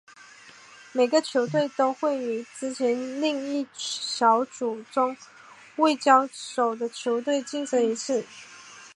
[0.93, 5.15] 每个球队都会与之前另一小组中
[5.75, 8.25] 未交手的球队竞争一次。